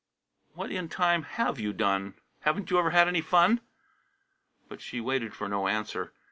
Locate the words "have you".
1.21-1.73